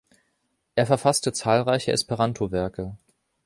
[0.73, 2.97] Er verfasste zahlreiche Esperanto-Werke.